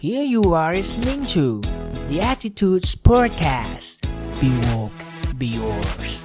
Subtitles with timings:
[0.00, 1.60] Here you are listening to
[2.06, 3.98] the Attitudes Podcast.
[4.40, 4.94] Be woke,
[5.36, 6.22] be yours.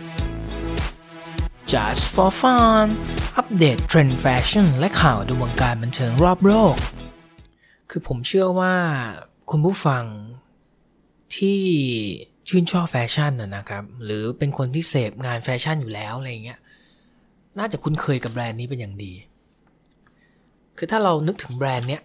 [1.65, 2.87] Just for fun
[3.37, 6.75] อัปเดตเทรนด์แฟชั่นและข่าวในวงการบันเทิงรอบโลก
[7.89, 8.75] คือผมเชื่อว่า
[9.49, 10.03] คุณผู้ฟัง
[11.35, 11.61] ที่
[12.47, 16.59] ชื่นชอบแฟชั่นนะนะครับ หรือเป็นคนที่เสพงานแฟชั่นอยู่แล้วอะไรเงี้ย
[17.59, 19.13] น่าจะคุ้นเคยกับแบรนด์นี้เป็นอย่างดี
[20.77, 22.03] คือถ้าเรานึกถึงแบรนด์เนี้ย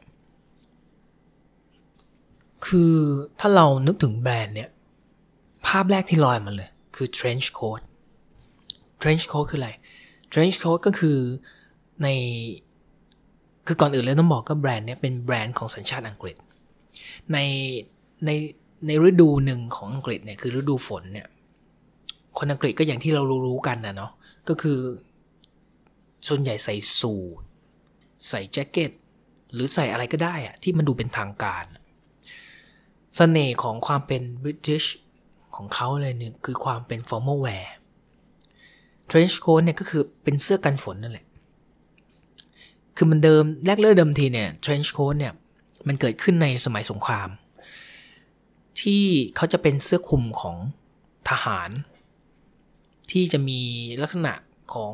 [2.66, 2.94] คือ
[3.40, 4.70] ถ้าเรานึกถึงแบรนด์เนี้ย
[5.66, 7.80] ภาพแรกที่ลอยมาเลย คือ trench coat
[9.00, 9.70] trench coat คืออะไร
[10.32, 11.18] trench coat ก็คือ
[12.02, 12.08] ใน
[13.66, 16.36] คือก่อนอื่นเลยต้องบอกก็แบรนด์เนี้ยเป็นแบรนด์ของสัญชาติอังกฤษ
[17.32, 17.38] ใน
[18.26, 18.30] ใน
[18.86, 21.26] ในฤดูหนึ่งของอังกฤษเนี่ยคือฤดูฝนเนี่ย
[22.38, 24.12] คนอังกฤษก็อย่างที่เรารู้ๆกันนะเนาะ
[24.48, 24.78] ก็คือ
[26.28, 27.42] ส่วนใหญ่ใส่สูท
[28.28, 28.90] ใส่แจ็คเก็ต
[29.52, 31.64] หรือใส่อะไรก็ได้อะที่มันดูเป็นทางการ
[33.20, 34.84] เสน่ห์ของความเป็นบริ t i ช
[35.54, 37.66] ของเขาเลยเนี่ยคือความเป็น formal wear
[39.10, 41.26] trench coat เนี่ยก็คือเป็นเสื้อกันฝนนั่นแหละ
[42.96, 45.32] คือมันเดิมแรกเริ่มเดิมทีเนี่ย trench coat เนี่ย
[45.86, 47.28] มันเกิดขึ้นในสมัยสงคราม
[48.80, 49.04] ที่
[49.36, 50.56] เขาจะเป็นเสื้อคลุมของ
[51.30, 51.70] ทหาร
[53.10, 53.60] ที่จะมี
[54.02, 54.34] ลักษณะ
[54.72, 54.92] ของ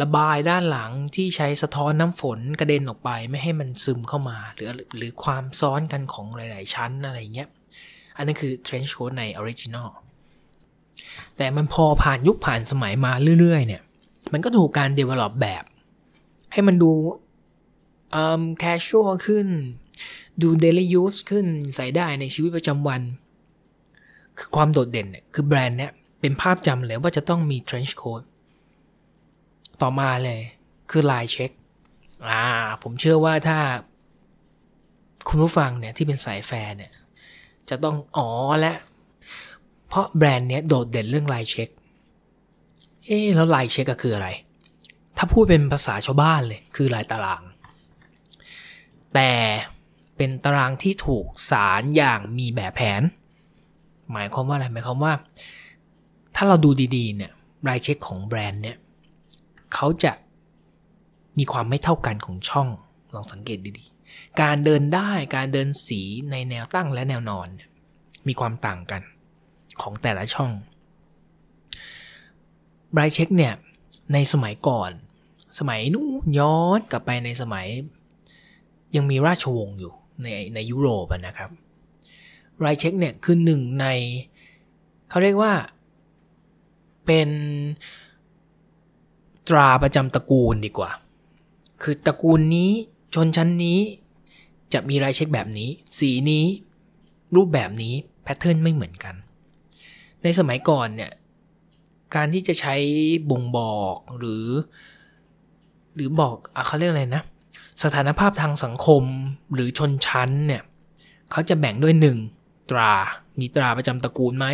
[0.00, 7.48] ระบายด้านหลังที่ใช้สะท้อนน้ำฝนกระเด็นออกไปไม่ให้มันซึมเข้ามา หรือหรือความซ้อนกันของหลาย ๆ ชั้นอะไรเงี้ย
[8.16, 9.90] อันนั้นคือ trench coat ใน original
[11.36, 13.82] แต่มันพอผ่านยุคผ่านสมัยมาเรื่อย ๆ เนี่ย
[14.32, 15.64] มันก็ถูกการ develop แบบ
[16.52, 16.92] ให้มันดู
[18.14, 19.48] อืม casual ขึ้น
[20.42, 23.02] ดู daily use ขึ้นใส่ได้ในชีวิตประจำวัน
[24.38, 28.22] คือความโดดเด่นเนี่ยคือแบรนด์เนี่ยเป็นภาพจำเลยว่าจะต้องมี trench coat
[29.82, 30.40] ต่อมาเลย
[30.90, 31.50] คือลายเช็ค
[32.28, 32.42] อ่า
[32.82, 33.58] ผมเชื่อว่าถ้า
[35.28, 36.92] คุณผู้ฟังเนี่ยที่เป็นสายแฟร์เนี่ย
[37.68, 38.28] จะต้องอ๋อ
[38.60, 38.74] และ
[39.88, 41.68] เพราะแบรนด์เนี้ยโดดเด่นเรื่องลายเช็ค
[43.06, 44.28] เอ๊แล้วลายเช็คก็คืออะไร
[45.16, 47.42] ถ้าพูดเป็นภาษาชาวบ้านเลย คือลายตาราง
[49.14, 49.30] แต่
[50.16, 53.02] เป็นตารางที่ถูกสารอย่างมีแบบแผน
[54.12, 55.12] หมายความว่าอะไรหมายความว่า
[56.36, 57.32] ถ้าเราดูดีๆเนี่ย
[57.68, 58.76] ลายเช็คของแบรนด์เนี่ย
[59.74, 60.12] เขาจะ
[61.38, 62.68] มีความไม่เท่ากันของช่อง
[63.14, 66.00] ลองสังเกตดีๆ การเดินได้การเดินสี
[66.30, 67.48] ในแนวตั้งและแนวนอน
[68.28, 69.02] มีความต่างกัน
[69.82, 70.52] ของแต่ละช่อง
[72.92, 73.54] ไบรเช็คเนี่ย
[74.12, 74.90] ในสมัยก่อน
[75.58, 77.66] สมัยนู้นย้อนกลับไปในสมัย
[78.96, 81.50] ยังมีราชวงศ์อยู่ในในยุโรปนะครับ
[82.60, 83.86] ไรเช็คเนี่ยคือหนึ่งใน
[85.08, 85.54] เขาเรียกว่า
[87.06, 87.28] เป็น
[89.54, 90.90] ราประจำตระกูลดีกว่า
[91.82, 92.70] คือตระกูลนี้
[93.14, 93.78] ชนชั้นนี้
[94.72, 96.44] จะมีรายเช็คแบบนี้ สีนี้
[97.36, 99.14] รูปแบบนี้แพทเทิร์นไม่เหมือนกัน
[100.22, 101.12] ในสมัยก่อนเนี่ย
[102.14, 102.74] การที่จะใช้
[103.30, 104.46] บ่งบอกหรือ
[105.94, 107.22] หรือบอกอะเขาเรียกอะไรนะ
[107.82, 109.02] สถานภาพทางสังคม
[109.54, 110.62] หรือชนชั้นเนี่ย
[111.30, 111.94] เขาจะแบ่งด้วย
[112.32, 112.70] 1.
[112.70, 112.92] ตรา
[113.38, 114.46] มีตราประจำตระกูลไหม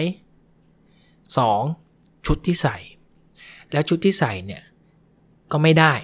[1.69, 2.27] 2.
[2.27, 2.77] ชุดที่ใส่
[3.73, 4.63] แล้วชุดที่ใส่เนี่ย
[5.53, 5.95] ก็ไม่ได้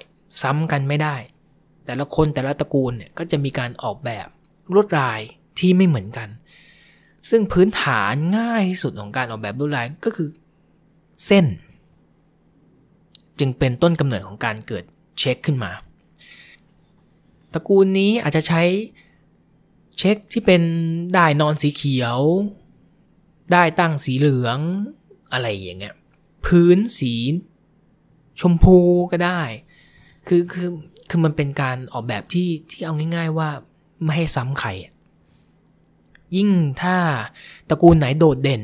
[0.43, 1.17] ซ้ำกันไม่ได้
[1.87, 4.27] แต่ละคนแต่ละตระกูลเนี่ยก็จะมีการออกแบบ
[4.75, 5.21] ลวดลาย
[5.59, 6.29] ที่ไม่เหมือนกัน
[7.31, 10.29] ซึ่งพื้นฐานง่ายที่สุดของการออกแบบลวดลายก็คือ
[11.27, 11.47] เส้น
[13.39, 14.85] จึงเป็นต้นกำเนิดของการเกิด
[15.19, 15.73] เช็คขึ้นมา
[17.53, 18.63] ตระกูลนี้อาจจะใช้
[19.99, 20.63] เช็คที่เป็น
[21.15, 22.19] ได้นอนสีเขียว
[23.53, 24.59] ได้ตั้งสีเหลือง
[25.33, 25.95] อะไรอย่างเงี้ย
[26.47, 27.15] พื้นสี
[28.41, 28.77] ชมพู
[29.13, 29.41] ก็ได้
[30.29, 30.69] คือคือ
[31.09, 33.49] คือมันเป็นการออกแบบที่ที่เอาง่าย ๆว่า
[34.03, 34.71] ไม่ให้ซ้ำใคร
[36.37, 36.51] ยิ่ง
[36.83, 36.97] ถ้า
[37.69, 38.63] ตระกูลไหนโดดเด่น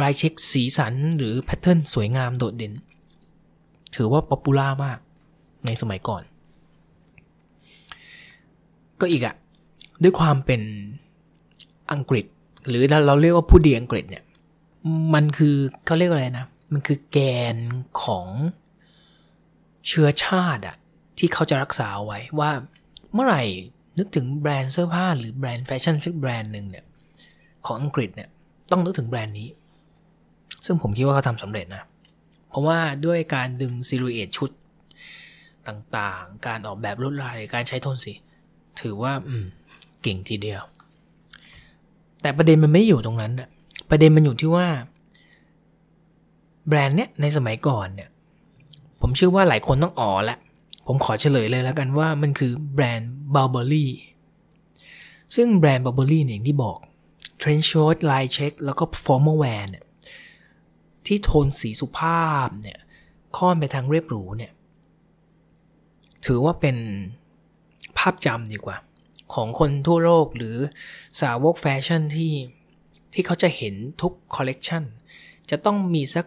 [0.00, 2.72] ลายเช็คสีสันหรือแพทเทิร์นสวยงามโดดเด่น
[3.94, 4.98] ถือว่า popular มาก
[5.66, 6.22] ในสมัยก่อน
[9.00, 9.34] ก็อีกอะ
[10.02, 10.62] ด้วยความเป็น
[11.92, 12.26] อังกฤษ
[12.68, 14.24] หรือเราเรียกว่าผู้ดีอังกฤษเนี่ย
[15.14, 15.54] มันคือ
[15.86, 17.18] เขาเรียกอะไรนะ มันคือแก
[17.54, 17.56] น
[18.02, 18.28] ของ
[19.88, 20.76] เชื้อชาติอะ
[21.18, 22.50] ที่เขาจะรักษาไว้ว่า
[23.12, 23.42] เมื่อไหร่
[23.98, 26.84] นึกถึงแบรนด์เสื้อผ้าหรือแบรนด์แฟชั่นสักแบรนด์หนึ่งเนี่ย
[27.66, 28.28] ของอังกฤษเนี่ย
[28.70, 29.48] ต้องนึกถึงแบรนด์นี้
[30.64, 31.84] ซึ่งผมคิดว่าเขาทำสำเร็จนะ
[32.48, 34.50] เพราะว่าด้วยการดึง silhouette ชุด
[35.68, 38.12] ต่างๆ การออกแบบลวดลายการใช้โทนสี
[38.80, 39.44] ถือว่าอืม
[40.02, 40.62] เก่งทีเดียว
[42.22, 43.48] แต่ประเด็นมันไม่อยู่ตรงนั้นอะ
[43.90, 44.66] ประเด็นมันอยู่ที่ว่า
[46.68, 48.08] แบรนด์เนี้ยในสมัยก่อนเนี่ย
[49.00, 50.38] ผมเชื่อว่าหลายคนต้องอ๋อละ
[50.86, 53.88] ผมขอเฉลยเลยแล้วกันว่ามันคือแบรนด์ b u r b e r r y
[55.34, 56.78] ซึ่งแบรนด์ Burberry เนี่ยอย่างที่บอก
[57.40, 59.84] Trench Coat ลายเช็ค แล้วก็ Formal Wear เนี่ย
[61.06, 62.78] ที่โทนสีสุภาพเนี่ย
[63.36, 64.52] ค่อนไปทางเรียบหรูเนี่ย
[66.26, 66.76] ถือว่าเป็น
[67.98, 68.76] ภาพจำดีกว่า
[69.34, 70.56] ของคนทั่วโลกหรือ
[71.20, 72.32] สาวกแฟชั่นที่
[73.12, 74.84] ที่เขาจะเห็นทุกคอลเลกชัน
[75.50, 76.26] จะต้องมีสัก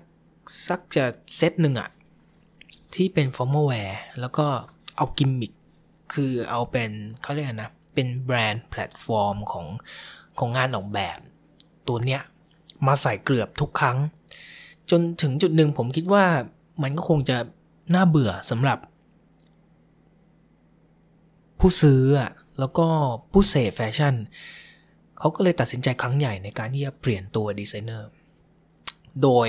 [0.68, 1.06] สักจะ
[1.36, 1.90] เซตหนึ่งอะ
[2.96, 4.48] ที่เป็น formal wear แล้วก็
[4.98, 5.54] เอากิมมิค
[6.14, 6.92] คือเอาเป็น
[7.22, 9.66] เขาเรียกนะ เป็นแบรนด์แพลตฟอร์มของ
[10.40, 11.18] ของงานออกแบบ
[11.88, 12.22] ตัวเนี้ย
[12.88, 13.98] มาใส่เกือบทุกครั้ง
[14.90, 16.26] จนถึงจุดหนึ่งผมคิดว่า
[16.84, 17.38] มันก็คงจะ
[17.96, 18.78] น่าเบื่อสำหรับ
[21.60, 22.88] ผู้ซื้ออะแล้วก็
[23.32, 24.16] ผู้เสพแฟชั่น
[25.20, 28.10] เขาก็เลยตัดสินใจครั้งใหญ่ในการที่จะเปลี่ยนตัวดีไซเนอร์
[29.24, 29.48] โดย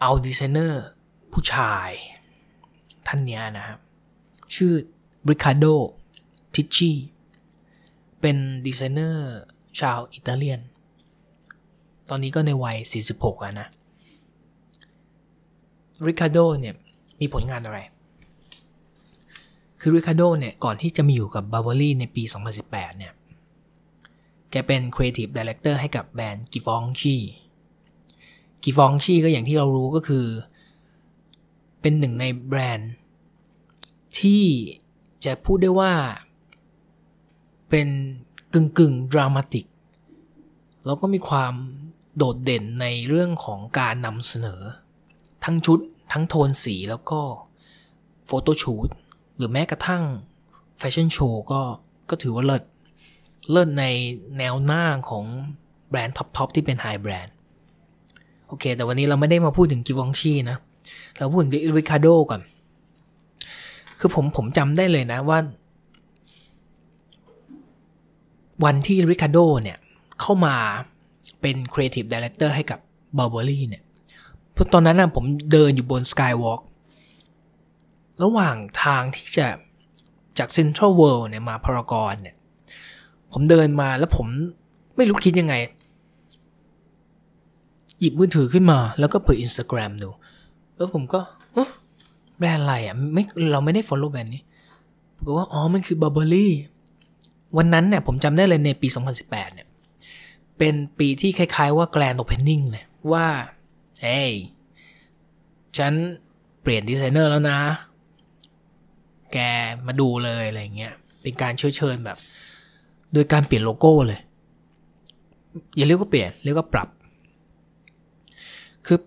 [0.00, 0.84] เอาดีไซเนอร์
[1.32, 1.90] ผู้ชาย
[3.06, 3.78] ท่านนี้นะครับ
[4.54, 4.72] ชื่อ
[5.28, 5.66] ริคาร์โด
[6.54, 6.96] ทิสชี่
[8.20, 8.36] เป็น
[8.66, 9.34] ดีไซเนอร์
[9.80, 10.60] ชาวอิตาเลียน
[12.08, 12.76] ตอนนี้ก็ในวัย
[13.10, 13.68] 46 แล้วนะ
[16.06, 16.74] ริคาร์โดเนี่ย
[17.20, 17.78] มีผลงานอะไร
[19.80, 22.22] คือริคาร์โดเนี่ยก่อนที่จะมาอยู่กับบา b ารี่ในปี
[22.60, 23.12] 2018 เนี่ย
[24.50, 30.26] แกเป็น Creative Director ให้กับแบรนด์ Givenchy Givenchy ก็อย่างที่เรารู้ก็คือ
[31.80, 32.92] เป็นหนึ่งในแบรนด์
[34.18, 34.44] ที่
[35.24, 35.92] จะพูดได้ว่า
[37.70, 37.88] เป็น
[38.52, 39.66] กึ่งกึ่ง dramatic
[40.86, 41.54] แล้วก็มีความ
[42.16, 44.62] โดดเด่นในเรื่องของการนำเสนอ
[45.44, 45.78] ทั้งชุด
[46.12, 47.20] ทั้งโทนสีแล้วก็
[48.26, 48.88] photo shoot
[49.36, 50.02] หรือแม้กระทั่ง
[50.78, 51.62] แฟชั่นโชว์ก็
[52.10, 52.64] ก็ถือว่าเลิศ
[53.50, 53.84] เลิศใน
[54.38, 55.24] แนวหน้าของ
[55.88, 57.34] แบรนด์ top ๆ ที่เป็น high brand
[58.48, 60.58] โอเค แต่วันนี้เราไม่ได้มาพูดถึง Givenchy นะ
[61.18, 62.40] เราพูดถึงริคาร์โดก่อน
[63.98, 65.38] คือผมผมจำได้เลยนะว่า
[68.64, 69.78] วันที่ริคาร์โดเนี่ย
[70.20, 70.56] เข้ามา
[71.40, 72.78] เป็น Creative Director ให้กับ
[73.18, 73.82] b u r b e r r y เนี่ย
[74.52, 76.60] เพราะตอนนั้นนะผมเดินอยู่บนสกายวอล์ก
[78.22, 79.46] ระหว่างทางที่จะ
[80.38, 82.36] จากเซ็นทรัลเวิลด์เนี่ยมาพารากอนเนี่ย
[83.32, 84.26] ผมเดินมาแล้วผม
[84.96, 85.54] ไม่รู้คิดยังไง
[88.00, 90.10] หยิบมือถือขึ้นมา แล้วก็เปิด Instagram ดู
[90.76, 91.20] แล้วผมก็
[92.38, 94.42] แบรนด์อะไรอะไม่เราไม่ได้ follow แบรนด์นี้
[95.16, 96.48] ผมก็ว่าอ๋อมันคือ Burberry
[97.56, 98.88] วันนั้นเนี่ยผมจำได้เลยในปี
[99.20, 99.66] 2018 เนี่ย
[100.58, 103.26] เป็นปีที่คล้ายๆว่า Grand Opening เนี่ยว่า
[104.02, 104.32] เฮ้ย
[105.78, 105.92] ฉัน
[106.62, 107.58] เปลี่ยนดีไซเนอร์แล้วนะ
[109.32, 109.38] แก
[109.86, 112.18] มาดูเลยอะไรเงี้ย เป็นการเชิญเชิญแบบ
[113.12, 114.20] โดยการเปลี่ยนโลโก้เลย
[115.76, 116.88] อย่าเรียกว่าเปลี่ยน เรียกว่าปรับ
[118.86, 118.98] คือ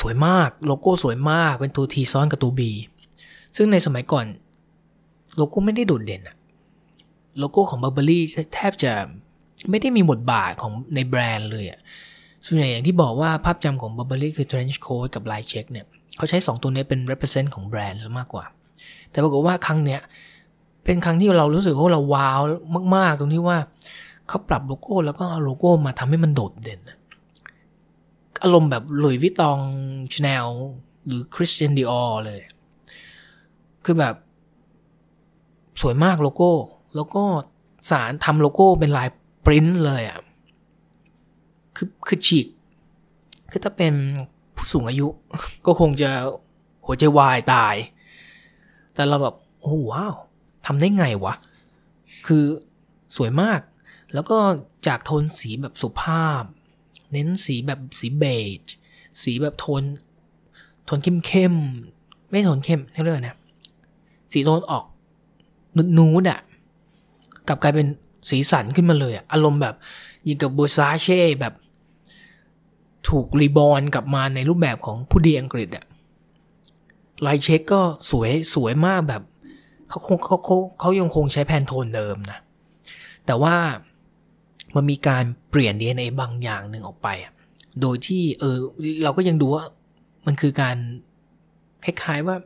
[0.00, 2.60] สวยมากโลโก้สวยมากเป็นตัวทีซ้อนกับตัว B
[3.56, 4.26] ซึ่งในสมัยก่อน
[5.36, 6.36] โลโก้ไม่ได้โดดเด่นอะ
[7.38, 8.20] โลโก้ของ Burberry
[8.54, 8.92] แทบจะ
[9.70, 11.80] ไม่ได้มีบทบาทของในแบรนด์เลยอะ
[12.44, 15.86] ส่วนใหญ่อย่างที่บอกว่าภาพจำของ Burberry คือ Trench Coat กับ Line Check เนี่ย
[16.16, 18.44] เขาใช้ 2 ตัวนี้เป็น represent ของแบรนด์ซะมากกว่า
[19.10, 20.00] แต่ปรากฏว่าครั้งเนี้ย
[20.84, 22.40] เป็นครั้งที่เรารู้สึกว่าเราว้าว
[22.96, 23.58] มาก ๆ ตรงที่ว่า
[24.28, 26.80] เขาปรับโลโก้แล้วก็เอาโลโก้มาทำให้มันโดดเด่น
[28.44, 29.58] อารมณ์แบบ Louis Vuitton
[30.14, 30.46] ชาแนล
[31.06, 32.40] หรือ Christian Dior เลย
[33.84, 34.14] คือแบบ
[35.80, 36.50] สวยมากโลโก้
[36.94, 37.22] แล้วก็
[37.90, 39.08] สามารถทำโลโก้เป็นลาย
[39.44, 40.18] ปริ้นเลยอะ่ะ
[41.76, 42.46] คือคือฉีก
[43.50, 43.94] คือถ้าเป็น
[44.54, 45.08] ผู้สูงอายุ
[45.66, 46.10] ก็คงจะ
[46.86, 47.76] หัวใจวายตาย
[48.94, 50.16] แต่เราแบบ โอ้ว้าว
[50.66, 51.34] ทำได้ไงวะ
[52.26, 52.44] คือ
[53.16, 53.60] สวยมาก
[54.14, 54.38] แล้วก็
[54.86, 56.42] จากโทนสีแบบสุภาพ
[57.14, 58.60] เน้นสีแบบสี beige
[59.22, 59.82] สีแบบโทน
[60.84, 61.54] โทนเข้มเข้ม
[62.30, 63.38] ไม่โทนเข้มเท่าเรื่องนะ
[64.32, 64.84] สีโทนออก
[65.76, 66.40] nude nude อะ
[67.48, 67.86] กลับกลายเป็น
[68.30, 69.74] สีสันขึ้นมาเลยอะอารมณ์แบบ
[70.26, 71.54] ยิงกับบูซาเช่แบบ
[73.08, 75.84] ถูก reborn กลับมาในรูปแบบของผู้ดีอังกฤษอะ
[77.26, 77.80] ลายเช็คก็
[78.10, 79.22] สวยสวยมากแบบ
[79.88, 82.38] เขาคงเขาเขาเขายังคงใช้ Pantone เดิมนะ
[83.26, 83.56] แต่ว่า
[84.74, 87.08] มันมีการเปลี่ยน DNA บางอย่างหนึ่งออกไป
[87.80, 88.58] โดยที่เออ
[89.04, 89.64] เราก็ยังดูว่า
[90.26, 90.76] มันคือการ
[91.84, 92.36] คล้ายๆว่า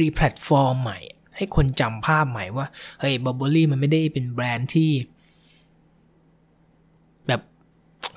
[0.00, 0.98] re-platform ใหม่
[1.36, 2.66] ให้คนจำภาพใหม่ว่า
[3.00, 4.90] เฮ้ย Burberry มันไม่ได้เป็นแบรนด์ที่
[7.26, 7.40] แบบ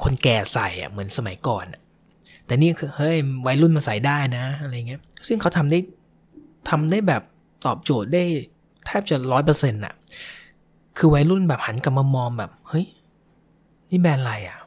[0.03, 1.65] คนแก่ใส่อะเหมือนสมัยก่อน
[2.45, 5.79] แต่นี่คือ เฮ้ย วัยรุ่นมาใส่ได้นะอะไรเงี้ย ซึ่งเขาทำได้
[6.69, 7.23] ทำได้แบบ
[7.65, 8.23] ตอบโจทย์ได้
[8.85, 9.93] แทบจะร้อยเปอร์เซ็นต์อะ
[10.97, 12.85] คือวัยรุ่นแบบหันกลับมามองแบบ เฮ้ย
[13.91, 14.59] นี่แบรนด์อะไรอะ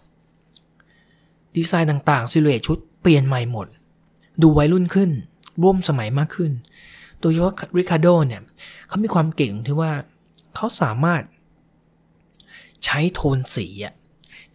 [1.57, 3.67] ดีไซน์ต่างๆซิลูเอตชุดเปลี่ยนใหม่หมด
[4.43, 5.11] ดูวัยรุ่นขึ้น
[5.63, 6.53] ร่วมสมัยมากขึ้น
[7.21, 8.43] โดยเฉพาะริคาโดเนี่ย
[8.89, 9.93] เขามีความเก่งที่ว่า
[10.55, 11.23] เขาสามารถ
[12.85, 13.95] ใช้โทนสีอะ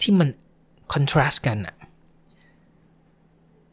[0.02, 0.28] ที่มัน
[0.94, 1.76] คอนทราสต์กันอะ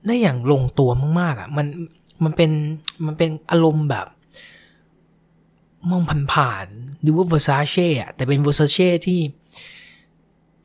[0.06, 1.66] ได้อย่างลงตัวมากๆอะมัน
[2.24, 2.50] มันเป็น
[3.06, 4.06] มันเป็นอารมณ์แบบ
[5.90, 9.18] มองผ่านๆดูว่า Versace อะแต่เป็น Versace ที่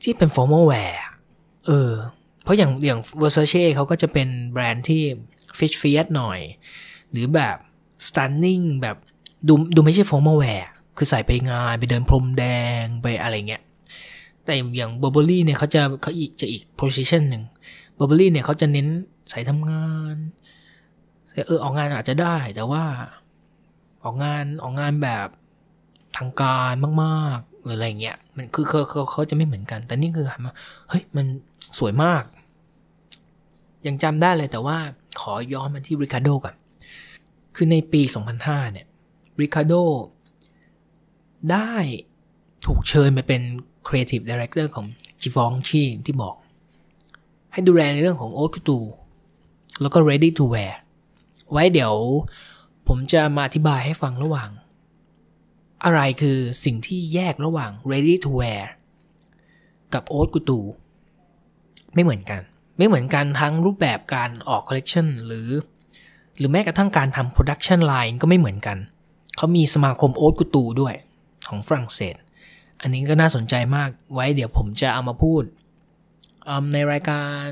[0.04, 1.14] ที่เป็น formal wear อะ
[1.68, 1.92] เออ
[2.44, 5.04] เพราะอย่างอย่าง Versace เขาก็จะเป็นแบรนด์ที่
[5.58, 6.40] fish f i a t หน่อย
[7.12, 7.58] หรือแบบ
[8.08, 8.98] stunning แบบ
[9.48, 10.64] ดูดูไม่ใช่ formal wear
[10.98, 12.46] คือใส่ไปงานไปเดินพรมแด
[12.84, 13.64] งไปอะไรเงี้ย
[14.46, 17.44] แต่อย่างเบอร์เบอรี่เนี่ยเขาจะเขาอีกจะอีก position หนึ่ง
[17.96, 18.88] เบอร์เบอรี่เนี่ยเขาจะเน้น
[19.30, 20.16] ใส่ทำงาน
[21.28, 22.84] ใส่เออออกงานอาจจะได้แต่ว่า
[24.04, 25.28] ออกงานออกงานแบบ
[26.18, 30.54] ทางการมาก หรืออะไรเงี้ยมันคือเขาเขาเขาจะไม่เหมือนกัน แต่นี่คือหันมา
[30.90, 31.26] เฮ้ยมัน
[31.80, 32.24] สวยมาก
[33.88, 34.78] ยังจำได้เลยแต่ว่า
[35.20, 36.56] ขอย้อนมาที่ริคาร์โดก่อน
[37.56, 38.02] คือในปี
[38.38, 38.88] 2005 เนี่ย
[39.42, 39.74] ริคาร์โด
[41.52, 41.74] ได้
[42.66, 43.42] ถูกเชิญไปเป็น
[43.88, 44.86] Creative Director ของ
[45.22, 46.36] g i v o n c h i ที่บอก
[47.54, 48.80] ให้ดูแลในเรื่องของ o อ t ตู
[49.82, 50.74] แล้วก็ Ready to Wear
[51.52, 51.94] ไว้เดี๋ยว
[52.88, 54.50] ผมจะมาอธิบายให้ฟังระหว่าง
[55.84, 58.64] อะไรคือสิ่งที่แยกระหว่าง Ready to Wear
[59.94, 60.60] กับ o อ t ตู
[61.94, 62.42] ไม่เหมือนกัน
[62.78, 65.50] ไม่เหมือนกันทั้งรูปแบบการออกคอลเลกชันหรือ
[66.38, 68.78] หรือแม้กระทั่งการทำ Production Line ก็ไม่เหมือนกัน
[69.38, 70.96] เขามีสมาคมโอ๊ตกุตูด้วย
[71.48, 72.16] ของฝรั่งเศส
[72.82, 75.44] อันนี้ก็น่าสนใจมากไว้เดี๋ยวผมจะเอามาพูด
[76.74, 77.48] ในรายการ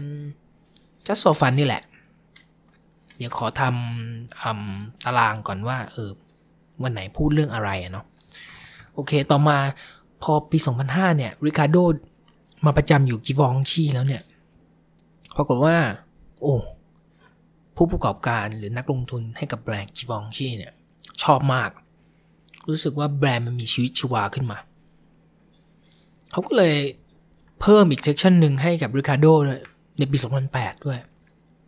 [1.05, 1.83] Just so fun นี่แหละ
[3.17, 6.11] เดี๋ยวขอทำตารางก่อนว่าเออ
[6.83, 8.05] วันไหนพูดเรื่องอะไรเนาะ
[8.99, 9.57] โอเค ต่อมา
[10.23, 11.77] พอปี 2005 เนี่ย ริคาร์โด
[12.65, 14.21] มาประจำอยู่กิวองชีแล้วเนี่ย
[15.35, 15.77] ปรากฏว่า
[16.41, 16.55] โอ้
[17.75, 20.73] ผู้ประกอบการหรือนักลงทุนให้กับแบรนด์ Givenchy เนี่ย
[21.23, 21.69] ชอบมาก
[22.69, 24.57] รู้สึกว่าแบรนด์มันมีชีวิตชีวาขึ้นมา
[26.31, 26.75] เขาก็เลย
[27.61, 29.25] เพิ่มอีก section หนึ่งให้กับริคาร์โด
[29.97, 30.17] ในปี
[30.51, 30.99] 2008 ด้วย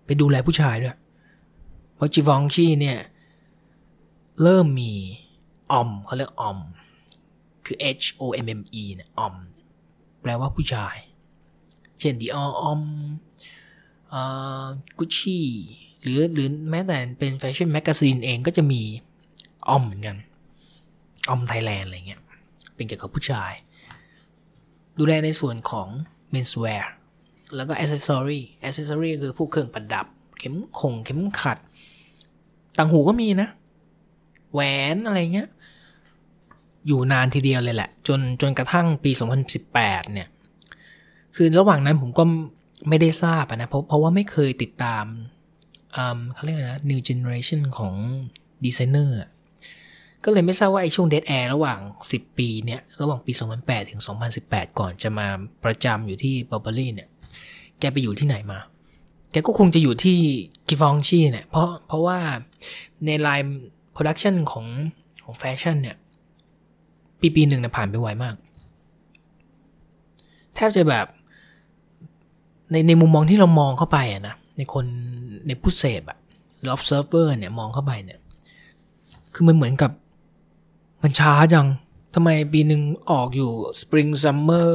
[0.05, 0.97] ไปดูแลผู้ชายด้วย
[1.95, 2.97] เพราะ Givenchy เนี่ย
[4.43, 4.91] เริ่มมี
[5.71, 6.59] Homme เขาเรียก Homme
[7.65, 9.35] คือ H O M M E เนี่ย Homme
[10.21, 10.95] แปลว่าผู้ชาย
[11.99, 12.81] เช่น Dior Homme
[14.97, 15.47] Gucci
[16.01, 18.81] หรือหรือแม้แต่เป็นแฟชั่น magazine เองก็จะมี
[19.69, 20.17] Homme เหมือนกัน
[21.29, 22.21] Homme Thailand อะไรเงี้ย
[22.75, 23.53] เป็นเกี่ยวกับผู้ชาย
[24.99, 25.87] ดูแลในส่วนของ
[26.33, 26.83] menswear
[27.55, 30.05] แล้วก็ accessory accessory คือพวกเครื่องประดับ
[30.39, 31.57] เข็มคงเข็มขัด
[32.77, 33.49] ต่างหูก็มีนะ
[34.53, 34.61] แหว
[34.95, 35.49] นอะไรเงี้ย
[36.87, 39.11] อยู่นานทีเดียวเลยแหละ จนจนกระทั่งปี
[39.61, 40.27] 2018 เนี่ย
[41.35, 42.23] คือระหว่างนั้นผมก็
[42.89, 45.05] ไม่ได้ทราบนะเพราะเพราะว่าไม่เคยติดตาม
[46.33, 47.93] เขาเรียกนะ new generation ของ
[48.65, 49.17] ดีไซเนอร์
[50.23, 51.79] ก็เลยไม่ทราบว่าไอ้ช่วงเด a แอร์ระหว่าง
[52.11, 54.01] 10 ปีเนี่ย ระหว่างปี 2008 ถึง
[54.39, 55.27] 2018 ก่อนจะมา
[55.63, 57.09] ประจำอยู่ที่ Burberry เนี่ย
[57.79, 58.59] แกไปอยู่ที่ไหนมา
[59.31, 60.19] แกก็คงจะอยู่ที่
[60.67, 62.19] Givenchy เนี่ย เพราะเพราะว่า
[63.05, 64.65] ใน line production ของ
[65.23, 65.97] ของแฟชั่นเนี่ย
[67.21, 68.35] ปีปีหนึ่งเนี่ยผ่านไปไวมาก
[70.55, 71.05] แทบจะแบบ
[72.71, 74.85] ในในมุมมองที่เรามองเข้าไปอะนะในคน
[75.47, 76.17] ในผู้เสพอะ
[76.59, 78.19] หรือ observer เนี่ยมองเข้าไปเนี่ย
[79.33, 79.91] คือมันเหมือนกับ
[81.03, 81.67] มันช้าจัง
[82.15, 83.51] ทำไมปีหนึ่งออกอยู่
[83.81, 84.71] Spring Summer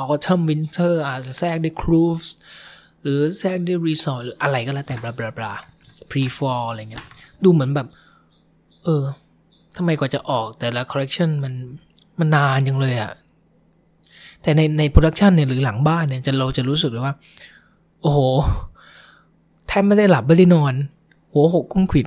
[0.00, 2.28] Autumn Winter อาจจะแทรกด้วย Cruise
[3.02, 5.52] หรือแทรกด้วย Resort หรืออะไรก็แล้วแต่บลาบลาบลา
[6.10, 7.06] Pre Fall อะไรเงี้ย
[7.44, 7.88] ดูเหมือนแบบ
[8.84, 9.04] เออ
[9.76, 11.54] ทำไมกว่าจะออกแต่ละ collection มัน
[12.20, 13.12] มันนานจังเลยอะ
[14.42, 17.14] แต่ในใน production เนี่ยหรือหลังบ้านเนี่ยจะเราจะรู้สึกเลยว่า
[18.02, 18.18] โอ้โห
[19.66, 20.74] แทบไม่ได้หลับไม่ได้นอน
[21.32, 22.06] หัวหกก้นขวิด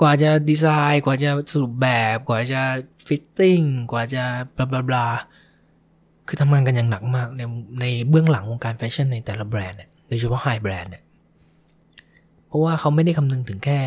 [0.00, 2.60] กว่าจะดีไซน์ กว่าจะสรุปแบบ กว่าจะ
[3.06, 3.60] fitting
[3.92, 4.22] กว่าจะ
[4.56, 5.06] blah blah blah
[6.26, 7.42] คือทำงานกันอย่างหนักมากใน
[7.80, 11.02] ในเบื้องหลังวงการแฟชั่นในแต่ละแบรนด์เนี่ยโดยเฉพาะ high brand เนี่ย
[12.46, 13.78] เพราะว่าเขาไม่ได้คำนึงถึงแค่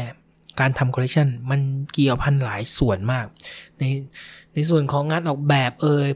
[0.60, 1.60] การทำคอลเลคชันมัน
[1.94, 3.26] เกี่ยวพันหลายส่วนมาก
[3.80, 3.84] ใน
[4.58, 6.08] ในส่วนของงานออกแบบเอย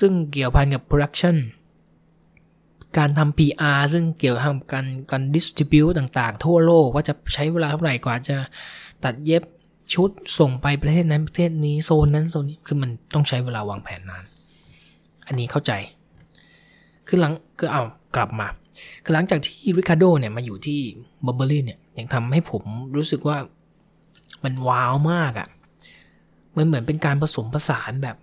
[0.00, 1.36] ซึ่งเกี่ยวพันกับ production
[2.98, 8.36] การทำ PR ซึ่งเกี่ยวกับการการ distribute ต่างๆ ทั่วโลกว่าจะใช้เวลาเท่าไหร่กว่าจะ
[9.04, 9.42] ตัดเย็บ
[9.94, 14.24] ชุดส่งไปประเทศนั้นประเทศนี้โซนนั้นโซนนี้คือมันต้องใช้เวลาวางแผนนาน
[15.26, 15.72] อันนี้เข้าใจ
[17.06, 17.82] คือหลังคือเอา
[18.16, 18.48] กลับมา
[19.04, 20.78] คือหลังจากที่ริคาร์โดเนี่ยมาอยู่ที่
[21.24, 22.62] Burberry เนี่ยยังทำให้ผม
[22.96, 23.36] รู้สึกว่า
[24.44, 25.48] มันว้าวมากอะ่ะ
[26.56, 28.16] มันเหมือนเป็นการผสมผสานแบบ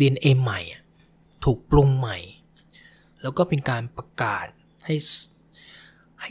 [0.00, 0.60] DNA ใหม่
[1.44, 2.18] ถูกปรุงใหม่
[3.22, 4.46] แล้วก็เป็นการประกาศ
[4.84, 4.94] ให้
[6.20, 6.30] ให้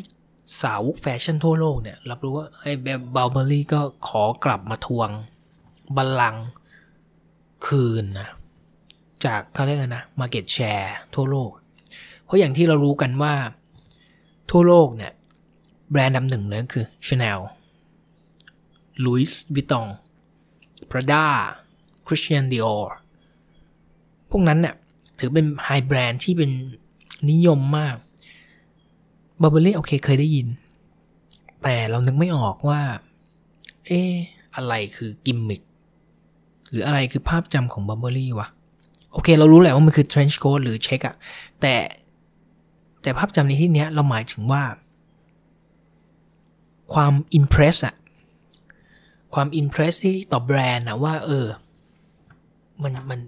[0.62, 5.10] สาวกแฟชั่นทั่วโลกเนี่ย รับรู้ว่าไอ้แบบ Burberry ก็ขอกลับมาทวง
[5.96, 6.46] บัลลังก์
[7.68, 8.30] คืนนะ
[9.26, 11.52] จากเขาเรียกกันนะ market share ทั่วโลก
[12.24, 13.34] เพราะอย่างที่เรารู้กันว่า
[14.52, 15.12] ทั่วโลกเนี่ย
[15.92, 17.40] แบรนด์ดำหนึ่งเลยคือ Chanel
[19.04, 19.88] Louis Vuitton
[20.92, 21.26] Prada
[22.08, 22.86] Christian Dior
[24.30, 24.76] พวกนั้นเนี่ย
[25.20, 26.52] ถือเป็นไฮแบรนด์ที่เป็น
[27.32, 27.96] นิยมมาก
[29.42, 30.48] บ u r b e r r y โอเคเคยได้ยิน
[31.64, 32.82] แต่เรานึกไม่ออกว่า
[33.88, 34.02] เอ๊
[34.56, 35.62] อะไรคือกิมมิค
[36.70, 38.48] หรืออะไรคือภาพจำของ b u r b e r r y วะ
[39.12, 41.16] โอเค เรารู้แหละว่ามันคือ trench coat หรือเช็คอะ
[41.62, 41.76] แต่
[43.02, 44.64] แต่ภาพจำในที่นี้เราหมายถึงว่า
[46.94, 47.96] ความอิมเพรสอะ
[49.34, 51.48] ความอิมเพรสที่ต่อแบรนด์อะว่า เออ
[52.84, 53.20] มันมัน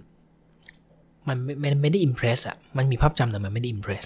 [1.27, 4.03] มันไม่ไม่ได้อิมเพรสอะมันมีภาพจำแต่มันไม่ได้อิมเพรส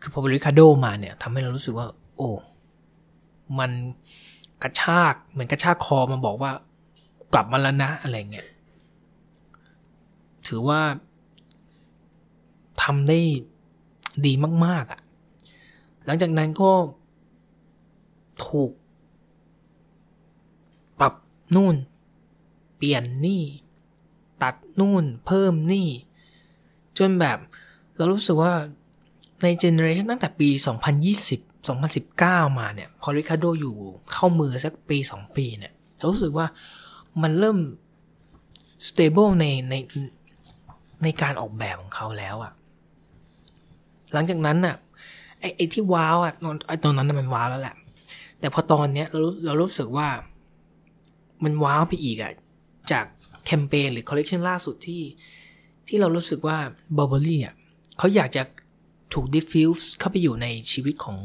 [0.00, 1.86] คือพอบริคาโดมาเนี่ยทำให้เรารู้สึกว่า
[2.16, 2.30] โอ้
[3.58, 3.70] มัน
[4.62, 6.52] กระชากเหมือนกระชากคอมาบอกว่า
[7.32, 8.46] กลับมาแล้วนะ อะไรเงี้ย
[10.46, 10.80] ถือว่า
[12.82, 13.18] ทำได้
[14.26, 14.32] ดี
[14.64, 15.00] มาก ๆอะ่ะ
[16.06, 16.70] หลังจากนั้นก็
[18.46, 18.70] ถูก
[21.54, 21.74] นู่น
[22.76, 23.42] เปลี่ยนนี่
[24.42, 25.88] ตัดนู่น เพิ่มนี่
[26.98, 27.38] จนแบบ
[27.96, 28.52] เรารู้สึกว่า
[29.42, 30.48] ในเจเนอเรชันตั้งแต่ปี
[31.28, 33.74] 2020 2019 มาเนี่ยพอริคาโดอยู่
[34.12, 36.46] เข้ามือสักปี 2 ปีเนี่ยเรารู้สึกว่า
[37.22, 37.58] มันเริ่ม
[38.88, 39.74] stable ในใน
[41.02, 42.52] ในการออกแบบของเขาแล้วอะ
[44.12, 44.76] หลังจากนั้นอะ
[45.40, 46.34] ไอไอที่ว้าวอะ
[46.68, 47.76] ไอตอนนั้นมันว้าวแล้วแหละ
[48.40, 50.08] แต่พอตอนเนี้ยเราเรารู้สึกว่า
[51.44, 52.32] มันว้าวไปอีกอะ
[52.92, 53.04] จาก
[53.44, 55.02] แคมเปญหรือคอลเลกชันล่าสุดที่
[55.88, 56.58] ที่เรารู้สึกว่า
[56.96, 57.54] Burberry อะ
[57.98, 58.42] เขาอยากจะ
[59.14, 61.18] ถูก diffuse เข้าไปอยู่ในชีวิตของ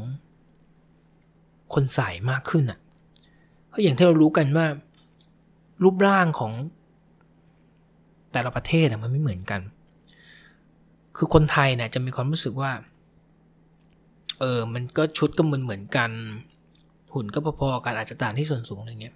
[1.74, 2.78] คนใส่มากขึ้นอะ
[3.68, 4.66] เพราะอย่างที่เรารู้กันว่า
[5.82, 6.52] รูปร่างของ
[8.32, 9.60] แต่ละประเทศอะมันไม่เหมือนกัน
[11.16, 12.72] คือคนไทยเนี่ยจะมีความรู้สึกว่า
[14.40, 16.10] เออ มันก็ชุดก็เหมือนเหมือนกัน
[17.12, 19.14] หุ่นก็พอๆกันอาจจะต่างที่ส่วนสูงอะไรเงี้ย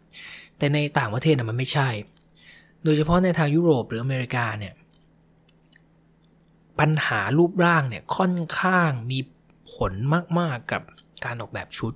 [0.58, 1.88] แต่ในต่างประเทศน่ะมันไม่ใช่
[2.84, 4.74] โดยเฉพาะในทางยุโรปหรืออเมริกาเนี่ย
[6.80, 9.18] ปัญหารูปร่างเนี่ยค่อนข้างมี
[9.72, 9.92] ผล
[10.38, 10.82] มาก ๆ กับ
[11.24, 11.92] การออกแบบชุด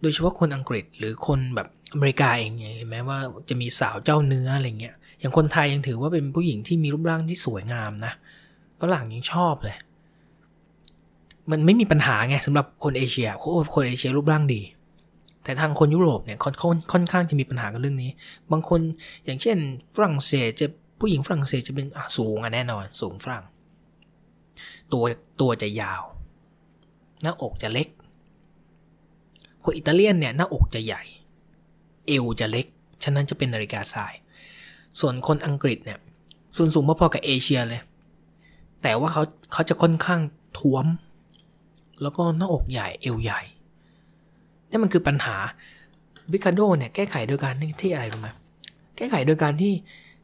[0.00, 8.12] โดยเฉพาะคนอังกฤษหรือคนแบบอเมริกาเองเห็นไหมว่าจะมีสาวเจ้าเนื้ออะไรเงี้ย อย่างคนไทยยังถือว่าเป็นผู้หญิงที่มีรูปร่างที่สวยงามนะ
[8.80, 9.76] ฝรั่งยังชอบเลย
[11.50, 13.28] มันไม่มีปัญหาไงสำหรับคนเอเชีย
[13.74, 14.62] คนเอเชียรูปร่างดี
[15.44, 16.54] แต่ทางคนยุโรปเนี่ยค่อน
[16.92, 18.10] ค่อนข้างจะมีปัญหากับเรื่องนี้
[18.52, 18.80] บางคน
[19.24, 19.56] อย่างเช่น
[19.96, 20.66] ฝรั่งเศสจะ
[21.00, 23.44] ผู้หญิงฝรั่งเศสจะเป็นสูงอะแน่นอน สูงฝรั่ง
[24.92, 25.04] ตัว
[25.40, 26.02] ตัวจะยาว
[27.22, 27.88] หน้าอกจะเล็ก
[29.62, 31.02] คนอิตาเลียนเนี่ยหน้าอกจะใหญ่
[32.06, 32.66] เอวจะเล็ก
[33.04, 34.14] ฉะนั้นจะเป็นนาฬิกาทราย
[35.00, 35.98] ส่วนคนอังกฤษเนี่ย
[36.56, 37.80] ส่วนสูงพอๆกับเอเชียเลย
[38.82, 39.22] แต่ว่าเขา
[39.52, 40.20] เขาจะค่อนข้าง
[40.58, 40.86] ท้วม
[42.02, 43.40] แล้วก็หน้าอกใหญ่เอวใหญ่
[44.70, 45.36] นี่มันคือปัญหา
[46.32, 48.28] บิคาโดเนี่ยแก้ไขโดยการที่อะไรรู้ไหม
[48.96, 49.72] แก้ไขโดยการที่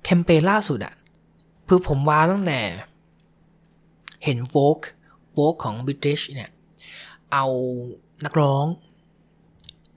[0.04, 0.94] แคมเปญล่าสุดอะ
[1.68, 2.60] คือผมว้าตั้งแต่
[4.24, 4.78] เห็นโฟก
[5.30, 6.50] โฟกของ British เนี่ย
[7.32, 7.46] เอา
[8.24, 8.66] นักร้อง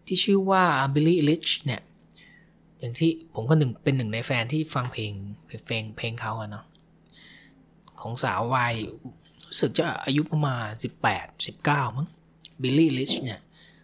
[0.05, 1.81] ที่ชื่อว่า Billy Eilish เนี่ย
[2.79, 5.11] อย่างที่ผมก็หนึ่งเป็นหนึ่งในแฟนที่ฟังเพลง
[5.45, 6.65] เพลงเพลงเขาอะเนาะ
[7.99, 8.73] ของสาววัย
[9.47, 10.65] รู้สึกจะอายุประมาณ
[11.07, 12.07] 18 19 มั้ง
[12.61, 13.39] Billy Eilish เนี่ย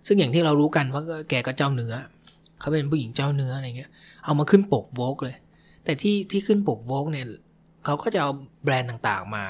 [0.07, 1.93] ซึ่งอย่างที่เรารู้กันว่าแกก็เจ้าเนื้อ
[2.59, 3.91] เขาเป็นผู้หญิงเจ้าเนื้ออะไรเงี้ย
[4.25, 5.35] เอามาขึ้นปกโวกเลย
[5.83, 7.25] แต่ที่ที่ขึ้นปกโวกเนี่ย
[7.85, 8.31] เขาก็จะเอา
[8.63, 9.43] แบรนด์ต่างๆมา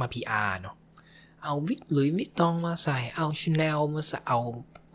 [0.00, 0.76] มา PR เนาะ
[1.44, 4.38] เอา Louis Vuitton มาใส่เอาชาแนลมาใส่เอา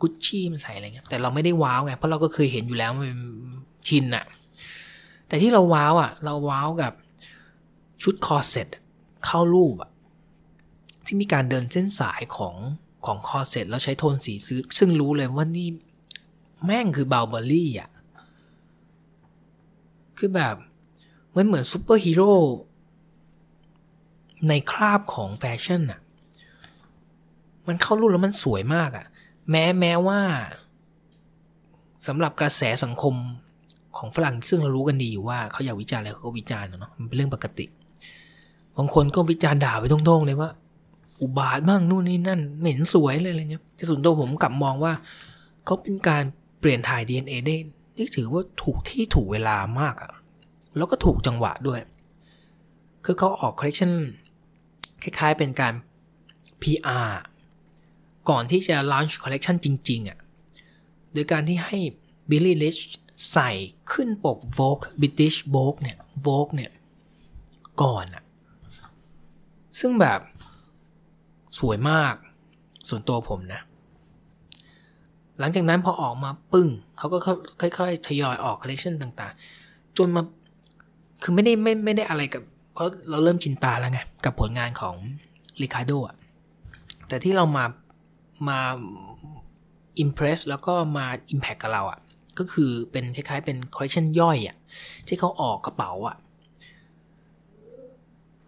[0.00, 3.12] กุชชี่มาใส่อะไรเงี้ยแต่เราไม่ได้ว้าวไงเพราะเราก็เคยเห็นอยู่แล้วมัน
[3.88, 4.24] ชินอะ
[5.28, 6.92] แต่ที่เราว้าวอะเราว้าวกับ
[8.02, 8.68] ชุดคอเซ็ต
[9.24, 9.90] เข้ารูปอะ
[11.04, 12.54] ที่มีการเดินเส้นสายของ
[13.06, 15.68] ของคอเซ็ตแล้วใช้โทนสีซื้อ ซึ่งรู้เลยว่านี่
[16.64, 17.90] แม่งคือ Burberry อะ
[20.18, 20.56] คือแบบ
[21.36, 22.32] มันเหมือนซูเปอร์ฮีโร่
[24.48, 26.00] ในคราบของแฟชั่นอะ
[27.68, 29.06] มันเข้ารูปแล้วมันสวยมากอะ
[29.50, 30.20] แม้แม้ว่า
[32.06, 33.14] สำหรับกระแสสังคม
[33.96, 37.66] ของฝรั่งซึ่งเรารู้กันดีอยู่ว่าเขาอยากวิจารณ์อะไรเขาก็วิจารณ์เนาะมันเป็นเรื่องปกติ
[38.76, 40.50] บางคนก็วิจารณ์ด่าไปตรงๆเลยว่า
[41.20, 44.92] อุบาทบ้างนู่นนี่นั่นเหม็นสวยเลยอะไรเงี้ยแต่ส่วนตัวผมกลับมองว่า
[45.64, 46.24] เขาเป็นการ
[46.60, 47.56] เปลี่ยนถ่าย DNA ได้
[47.96, 50.12] นี่ถือว่าถูกที่ถูกเวลามากอะ
[50.76, 51.80] แล้วก็ถูกจังหวะด้วย
[53.04, 53.92] คือเขาออกคอลเลคชัน
[55.02, 55.74] คล้ายๆเป็นการ
[56.62, 57.10] PR
[58.28, 60.18] ก่อนที่จะ launch collection จริงๆอะ่ะ
[61.12, 61.78] โดยการที่ให้
[62.30, 62.80] Billie Eilish
[63.32, 63.50] ใส่
[63.92, 66.72] ขึ้นปก Vogue British Vogue เนี่ย Vogue เนี่ย
[67.82, 68.24] ก่อนอะ
[69.80, 70.18] ซึ่งแบบ
[71.58, 72.14] สวยมาก
[72.88, 73.60] ส่วนตัวผมนะ
[75.38, 77.18] หลังจากนั้นพอออกมาปึ้งเขาก็
[77.60, 80.22] ค่อยๆทยอยออกคอลเลคชันต่างๆ จนมา
[81.22, 84.96] คือไม่ได้ไม่ไม่ได้อะไรกับ เพราะเราเริ่มชินตาแล้วไง กับผลงานของ
[85.62, 86.16] Riccardo อะ
[87.08, 87.64] แต่ที่เรามา
[88.48, 88.58] มา
[90.00, 92.00] impress แล้วก็มา impact กับเราอะ่ะ
[92.38, 94.56] ก็คือเป็นคล้ายๆ เป็นคอลเลคชันย่อยอะ่ะ
[95.08, 96.16] ที่เขาออกกระเป๋าอะ่ะ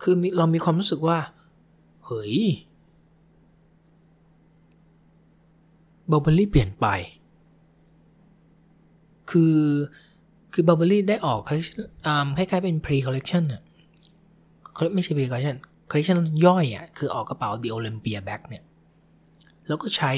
[0.03, 1.19] คือเรามีความรู้สึกว่า
[2.07, 2.37] เฮ้ย
[6.11, 6.87] บัลเบอรี่เปลี่ยนไป
[9.31, 9.59] คือ
[10.53, 13.63] คือบัลเบอรี่ได้ออกคล้ายๆเป็น pre collection อะ
[14.95, 15.57] ไม่ใช่ pre collection
[15.91, 18.65] collection ย่อยอะคือออกกระเป๋า The Olympia Bag เนี่ย
[19.67, 20.13] แล้วก็ใช้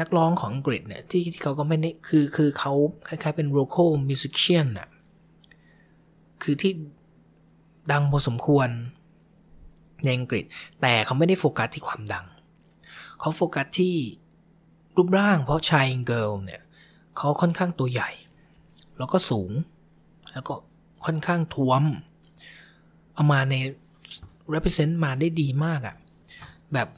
[0.00, 2.72] นักร้องของอังกฤษเนี่ยที่ที่เขาก็ไม่ได้คือคือเขา
[3.08, 4.88] คล้ายๆเป็น local musician อะ
[6.42, 6.72] คือที่
[7.92, 8.68] ดังพอสมควร
[10.04, 10.44] ในอังกฤษ
[10.80, 12.26] แต่เขาไม่ได้โฟกัสที่ความดัง
[13.20, 13.94] เขาโฟกัสที่
[14.96, 16.62] รูปร่างเพราะ Shygirl เนี่ย
[17.16, 18.10] เขาค่อนข้างตัวใหญ่
[18.98, 19.50] แล้วก็สูง
[20.32, 20.54] แล้วก็
[21.06, 21.82] ค่อนข้างท้วม
[23.14, 23.54] เอามาใน
[24.54, 25.96] represent มาได้ดีมากอะ่ะ
[26.74, 26.88] แบบ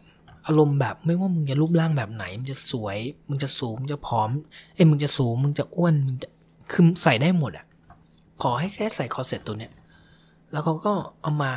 [0.46, 4.30] อารมณ์แบบไม่ว่ามึงจะรูปร่างแบบไหน มึงจะสวย มึงจะสูง มึงจะผอม
[4.74, 6.28] เอ้ยมึงจะสูง มึงจะอ้วน มึงจะ
[6.72, 7.66] คือใส่ได้หมดอะ่ะ
[8.42, 9.72] ขอให้แค่ใส่คอเซ็ตตัวเนี้ย
[10.52, 11.52] แล้วเขาก็เอามา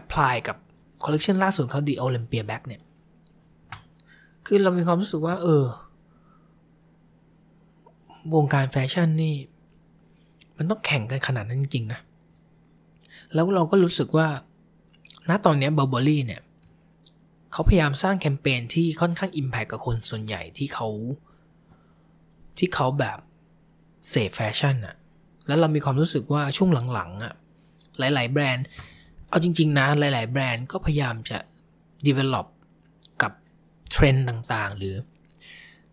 [0.00, 0.56] apply กับ
[1.04, 2.80] คอลเลคชันล่าสุดเขา The Olympia Bag เนี่ย
[4.46, 5.64] คือเรามีความรู้สึกว่า เออ
[8.34, 9.34] วงการแฟชั่นนี่
[10.56, 12.00] มันต้องแข่งกันขนาดนั้นจริงๆนะ
[13.34, 14.28] แล้วเราก็รู้สึกว่า
[15.28, 16.42] ณ ตอนนี้ Burberry เนี่ย
[17.52, 20.88] เขาพยายามสร้างแคมเปญที่ค่อนข้างอิมแพคกับคนส่วนใหญ่ที่เขา
[22.58, 23.18] ที่เขาแบบ
[24.10, 24.96] เสพแฟชั่นอะ
[25.46, 27.34] แล้วเรามีความรู้สึกว่าช่วงหลังๆอะ
[27.98, 28.66] หลาย ๆ แบรนด์
[29.28, 31.38] เอาจริง ๆ นะ หลาย ๆ แบรนด์ก็พยายามจะ
[32.06, 32.46] develop
[33.92, 34.96] เทรนด์ต่างๆ หรือ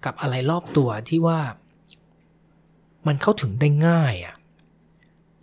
[0.05, 1.39] กับอะไรรอบตัวที่ว่า
[3.07, 4.35] มันเข้าถึงได้ง่ายอะ่ะ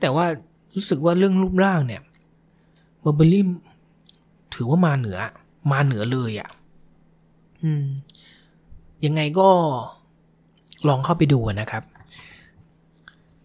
[0.00, 0.26] แต่ว่า
[0.74, 2.02] รู้สึกว่าเรื่องรูปร่างเนี่ย
[3.00, 3.44] Burberry
[4.54, 5.18] ถือว่ามาเหนือ
[5.72, 6.48] มาเหนือเลยอะ่ะ
[7.62, 7.86] อืม
[9.04, 9.48] ยังไงก็
[10.88, 11.84] ลองเข้าไปดูนะครับ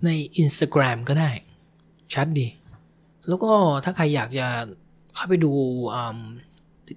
[0.05, 0.09] ใน
[0.41, 1.29] Instagram ก็ได้
[2.13, 2.47] ชัดดี
[3.27, 3.51] แล้วก็
[3.83, 4.47] ถ้าใครอยากจะ
[5.15, 5.51] เข้าไปดู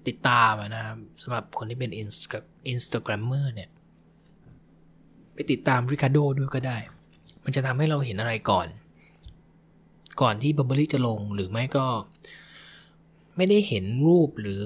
[0.09, 3.71] ติดตามนะครับสำหรับคนที่เป็น Instagrammer เนี่ย
[5.35, 6.79] ไปติดตาม Riccardo ด้วยก็ได้
[7.45, 8.67] มันจะทำให้เราเห็นอะไรก่อน
[10.21, 11.87] ก่อนที่บับเบอรี่จะลงหรือไม่ก็
[13.37, 14.63] ไม่ได้เห็นรูปหรือ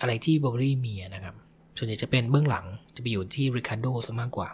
[0.00, 1.34] อะไรที่บับเบอรี่มีนะครับ
[1.76, 4.48] ส่วนใหญ่จะเป็นเบื้องหลังจะไปอยู่ที่ริคาโดซะมากกว่า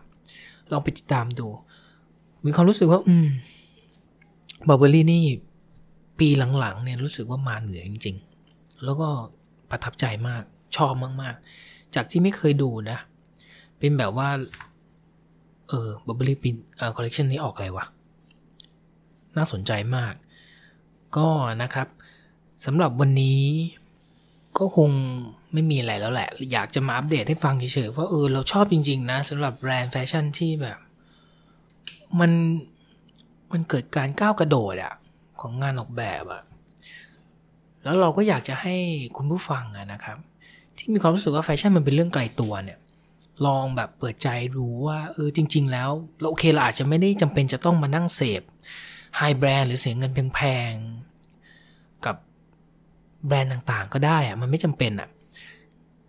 [0.71, 1.47] ลองไปติดตามดู
[2.45, 3.29] มีความรู้สึกว่า อืม
[4.69, 5.25] บับเบอรี่นี่
[6.19, 8.17] ปีหลังๆเนี่ยรู้สึกว่ามาเหนือจริง
[8.51, 9.09] ๆ แล้วก็
[9.73, 10.43] ประทับใจมาก
[10.77, 12.99] ชอบมากๆ จากที่ไม่เคยดูนะ
[13.79, 14.29] เป็นแบบว่า
[15.69, 17.87] เออ Burberry ปินเอ่อคอลเลคชันนี้ออกอะไรวะ
[19.37, 20.15] น่าสนใจมาก
[21.17, 21.29] ก็
[21.63, 21.89] นะครับ
[22.67, 23.43] สำหรับวันนี้
[24.59, 24.91] ก็คง
[25.53, 30.79] ไม่มีอะไรแล้วแหละ อยากจะมาอัปเดตให้ฟังเฉยๆว่าเออเราชอบจริงๆนะสำหรับแบรนด์แฟชั่นที่แบบ
[32.21, 32.33] มัน
[33.53, 34.95] มันเกิดการก้าวกระโดดอะ
[35.41, 36.43] ของงานออกแบบอะ
[37.85, 38.77] แล้วเราก็อยากจะให้
[39.17, 40.19] คุณผู้ฟังนะครับ
[40.77, 42.79] ที่มีความรู้สึกว่าแฟชั่นมันเป็นเรื่องไกลตัวเนี่ย
[43.47, 45.91] ลองแบบเปิดใจดูว่าเออจริง ๆ แล้ว
[46.21, 48.43] เราโอเคเราอาจจะไม่ได้จำเป็นจะต้องมานั่งเสพ
[49.17, 50.41] high brand หรือเสียเงินแพ
[50.71, 52.17] งๆกับ
[53.27, 55.09] แบรนด์ต่างๆ ก็ได้อะมันไม่จำเป็นอะ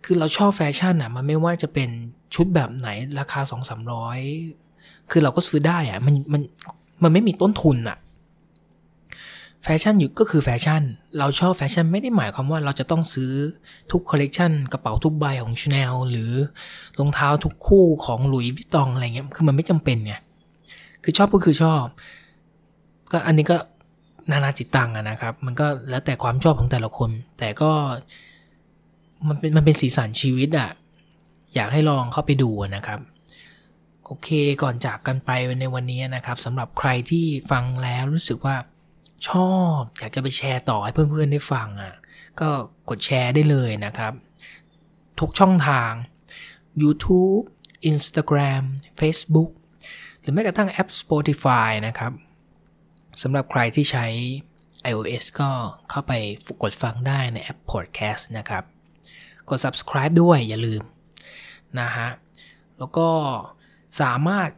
[0.04, 1.90] คือเราชอบแฟชั่นอะมันไม่ว่าจะเป็น
[2.34, 4.18] ชุดแบบไหนราคาสองสามร้อย
[5.10, 6.42] คือเราก็ซื้อได้อะมันมัน
[7.02, 7.98] มันไม่มีต้นทุนอะ
[9.64, 10.82] แฟชั่นอยู่ก็คือแฟชั่น
[11.18, 13.32] เราชอบแฟชั่นไม่ได้หมายความว่าเราจะต้องซื้อ
[13.92, 16.32] ทุกคอลเลกชันกระเป๋าทุกใบของชาแนลหรือ
[16.98, 20.14] รองเท้าทุกคู่ของ Louis Vuitton อะไรเงี้ยคือมันไม่จำเป็นไง
[21.02, 21.84] คือชอบก็คือชอบ
[23.12, 23.56] ก็อันนี้ก็
[24.30, 27.70] นานาจิตตังอะนะครับ มันก็แล้วแต่ความชอบของแต่ละคน แต่ก็
[29.28, 30.70] มันเป็นมันเป็นสีสันชีวิตอะ
[31.54, 33.00] อยากให้ลองเข้าไปดูนะครับ
[34.06, 34.28] โอเค
[34.62, 38.56] ก่อนจากกันไปในวันนี้นะครับสำหรับใครที่ฟังแล้วรู้สึกว่า
[39.28, 41.94] ชอบ อยากจะไปแชร์ต่อให้เพื่อนๆได้ฟังอะ
[42.40, 42.48] ก็
[42.90, 44.12] กดแชร์ได้เลยนะครับ
[45.20, 45.90] ทุกช่องทาง
[46.82, 47.44] YouTube
[47.90, 48.62] Instagram
[49.00, 49.50] Facebook
[50.20, 52.12] หรือแม้กระทั่งแอป Spotify นะครับ
[53.22, 54.06] สำหรับใครที่ใช้
[54.90, 55.50] iOS ก็
[55.90, 56.12] เข้าไป
[56.62, 58.64] กดฟังได้ในแอป Podcast นะครับ
[59.48, 60.82] กด subscribe ด้วยอย่าลืม
[61.80, 62.08] นะฮะ
[62.78, 63.08] แล้วก็
[64.00, 64.48] สามารถ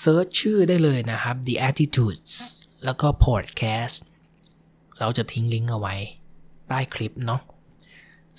[0.00, 2.32] เซิร์ชชื่อได้เลยนะครับ The Attitudes
[2.86, 3.96] แล้วก็ Podcast
[4.98, 5.94] เราจะทิ้งลิงก์เอาไว้
[6.68, 7.40] ใต้คลิปเนาะ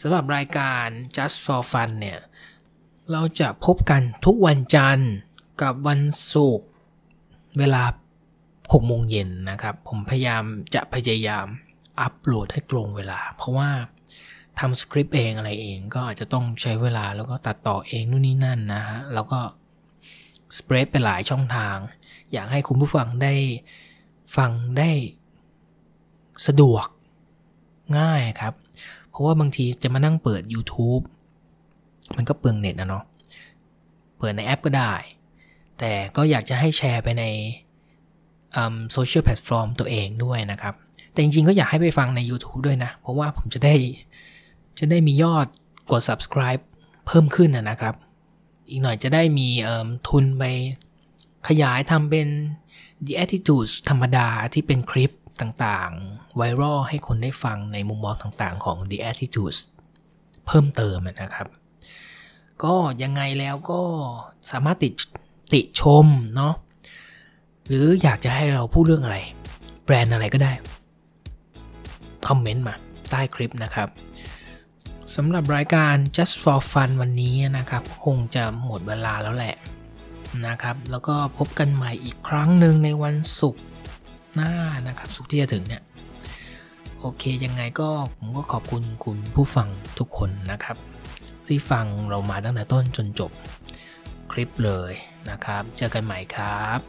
[0.01, 2.19] สำหรับรายการ just for fun เนี่ย
[3.11, 5.11] เราจะพบกันทุกวันจันทร์
[5.61, 6.01] กับวัน
[6.33, 6.67] ศุกร์
[7.59, 7.83] เวลา
[8.35, 10.43] 6โมงเย็นนะครับ ผมพยายาม
[10.75, 11.45] จะพยายาม
[11.99, 13.69] อัปโหลดให้ตรงเวลา เพราะว่า
[14.59, 19.39] ทำสคริปต์เองอะไรเองก็อาจจะต้องใช้เวลาแล้วก็ตัดต่อเองนู่นนี่นั่นนะฮะ แล้วก็
[20.57, 21.77] spread ไปหลายช่องทาง
[22.33, 23.33] อยากให้คุณผู้ฟังได้
[24.35, 24.89] ฟังได้
[26.47, 26.85] สะดวก
[27.99, 28.53] ง่ายครับ
[29.09, 31.03] เพราะว่าบางทีจะมานั่งเปิด YouTube
[32.15, 33.03] มันก็เปลืองเน็ตนะเนาะ
[34.17, 34.93] เปิดในแอปก็ได้
[35.79, 37.23] แต่ก็อยากจะให้แชร์ไปใน
[38.91, 40.73] social platform ตัวเองด้วยนะครับ
[41.11, 43.75] แต่จริงๆก็อยากให้ไปฟังใน YouTube ด้วยนะ เพราะว่าผมจะได้
[44.79, 45.47] จะได้มียอด
[45.91, 46.61] กด subscribe
[47.07, 47.95] เพิ่มขึ้นนะนะครับ
[48.69, 49.47] อีกหน่อยจะได้มี
[50.09, 50.43] ทุนไป
[51.47, 52.27] ขยายทำเป็น
[53.05, 59.59] The Attitudes ธรรมดาที่เป็นคลิปต่างๆ ไวรัลให้คนได้ฟังในมุมมองต่างๆ ของ The Attitudes
[60.47, 61.47] เพิ่มเติมนะครับ
[62.63, 63.81] ก็ยังไงแล้วก็
[64.51, 64.89] สามารถติ
[65.53, 66.05] ติชม
[66.35, 66.53] เนาะ
[67.67, 69.17] หรืออยากจะให้เราพูดเรื่องอะไร
[69.83, 70.53] แบรนด์อะไรก็ได้
[72.27, 72.75] คอมเมนต์มา
[73.09, 73.87] ใต้คลิปนะครับ
[75.15, 79.55] สำหรับรายการ just for fun วันนี้นะครับ คงจะหมดเวลาแล้วแหละ
[80.47, 83.63] นะครับ แล้วก็พบกันใหม่อีกครั้งหนึ่งในวันศุกร์
[84.35, 84.51] หน้า
[84.87, 85.83] นะครับศุกร์ที่จะถึงเนี่ย
[86.99, 89.67] โอเคยังไงก็ผมก็ขอบคุณคุณผู้ฟัง
[89.99, 90.77] ทุกคนนะครับ
[91.47, 93.31] ที่ฟังเรามาตั้งแต่ต้นจนจบ
[94.31, 94.93] คลิปเลย
[95.29, 96.79] นะครับ เจอกันใหม่ครับ